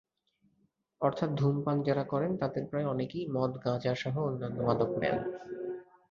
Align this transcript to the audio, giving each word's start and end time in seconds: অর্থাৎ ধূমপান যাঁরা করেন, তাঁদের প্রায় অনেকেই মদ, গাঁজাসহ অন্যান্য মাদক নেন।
অর্থাৎ 1.01 1.29
ধূমপান 1.33 1.77
যাঁরা 1.83 2.03
করেন, 2.03 2.31
তাঁদের 2.37 2.63
প্রায় 2.65 2.85
অনেকেই 2.85 3.25
মদ, 3.27 3.51
গাঁজাসহ 3.65 4.15
অন্যান্য 4.19 4.57
মাদক 4.61 4.91
নেন। 4.97 5.17